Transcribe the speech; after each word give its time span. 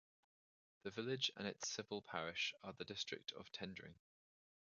The 0.81 0.89
village 0.89 1.31
and 1.37 1.47
its 1.47 1.69
civil 1.69 2.01
parish 2.01 2.55
are 2.63 2.73
the 2.73 2.85
district 2.85 3.33
of 3.33 3.51
Tendring. 3.51 3.99